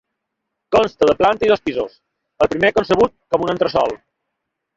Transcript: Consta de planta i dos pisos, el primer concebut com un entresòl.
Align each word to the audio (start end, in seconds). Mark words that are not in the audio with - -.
Consta 0.75 1.09
de 1.09 1.13
planta 1.19 1.45
i 1.47 1.51
dos 1.51 1.61
pisos, 1.69 1.93
el 2.47 2.49
primer 2.55 2.73
concebut 2.79 3.15
com 3.37 3.45
un 3.49 3.55
entresòl. 3.55 3.95